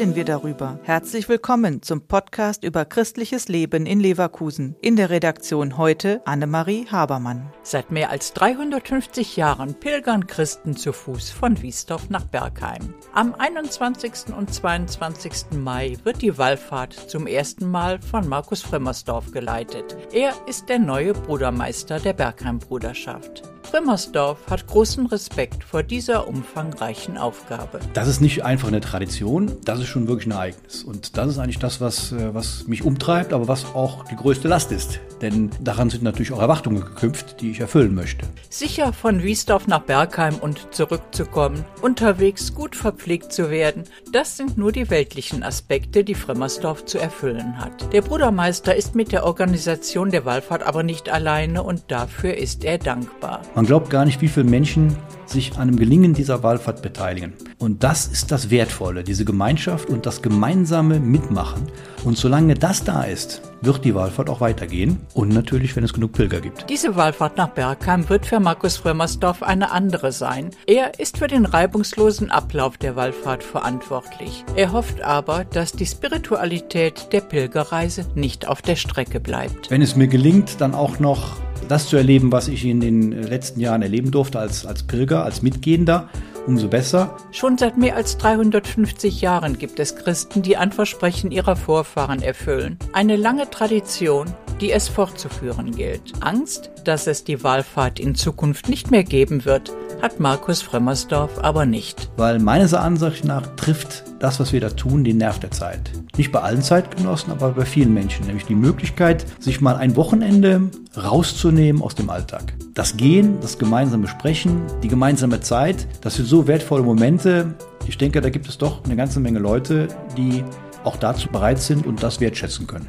[0.00, 0.78] darüber.
[0.82, 4.74] Herzlich willkommen zum Podcast über christliches Leben in Leverkusen.
[4.80, 7.52] In der Redaktion heute Annemarie Habermann.
[7.62, 12.94] Seit mehr als 350 Jahren pilgern Christen zu Fuß von Wiesdorf nach Bergheim.
[13.12, 14.34] Am 21.
[14.34, 15.58] und 22.
[15.58, 19.98] Mai wird die Wallfahrt zum ersten Mal von Markus Frimmersdorf geleitet.
[20.12, 23.42] Er ist der neue Brudermeister der Bergheim-Bruderschaft.
[23.70, 27.78] Frimmersdorf hat großen Respekt vor dieser umfangreichen Aufgabe.
[27.94, 30.82] Das ist nicht einfach eine Tradition, das ist schon wirklich ein Ereignis.
[30.82, 34.48] Und das ist eigentlich das, was, äh, was mich umtreibt, aber was auch die größte
[34.48, 34.98] Last ist.
[35.20, 38.26] Denn daran sind natürlich auch Erwartungen geknüpft, die ich erfüllen möchte.
[38.48, 44.72] Sicher von Wiesdorf nach Bergheim und zurückzukommen, unterwegs gut verpflegt zu werden, das sind nur
[44.72, 47.92] die weltlichen Aspekte, die Frimmersdorf zu erfüllen hat.
[47.92, 52.78] Der Brudermeister ist mit der Organisation der Wallfahrt aber nicht alleine und dafür ist er
[52.78, 53.42] dankbar.
[53.54, 54.96] Man glaubt gar nicht, wie viele Menschen
[55.26, 57.34] sich an dem Gelingen dieser Wallfahrt beteiligen.
[57.60, 61.70] Und das ist das Wertvolle, diese Gemeinschaft und das gemeinsame Mitmachen.
[62.04, 66.12] Und solange das da ist, wird die Wallfahrt auch weitergehen und natürlich, wenn es genug
[66.12, 66.70] Pilger gibt.
[66.70, 70.52] Diese Wallfahrt nach Bergheim wird für Markus Frömmersdorf eine andere sein.
[70.66, 74.42] Er ist für den reibungslosen Ablauf der Wallfahrt verantwortlich.
[74.56, 79.70] Er hofft aber, dass die Spiritualität der Pilgerreise nicht auf der Strecke bleibt.
[79.70, 81.36] Wenn es mir gelingt, dann auch noch
[81.70, 85.40] das zu erleben, was ich in den letzten Jahren erleben durfte als, als Pilger, als
[85.40, 86.08] Mitgehender,
[86.46, 87.16] umso besser.
[87.30, 92.78] Schon seit mehr als 350 Jahren gibt es Christen, die ein Versprechen ihrer Vorfahren erfüllen.
[92.92, 94.26] Eine lange Tradition,
[94.60, 96.12] die es fortzuführen gilt.
[96.20, 101.66] Angst, dass es die Wallfahrt in Zukunft nicht mehr geben wird, hat Markus Frömmersdorf aber
[101.66, 102.10] nicht.
[102.16, 105.90] Weil meines Erachtens nach trifft das, was wir da tun, den Nerv der Zeit.
[106.16, 108.26] Nicht bei allen Zeitgenossen, aber bei vielen Menschen.
[108.26, 112.54] Nämlich die Möglichkeit, sich mal ein Wochenende rauszunehmen aus dem Alltag.
[112.74, 117.54] Das Gehen, das gemeinsame Sprechen, die gemeinsame Zeit, das sind so wertvolle Momente.
[117.86, 120.44] Ich denke, da gibt es doch eine ganze Menge Leute, die
[120.84, 122.88] auch dazu bereit sind und das wertschätzen können.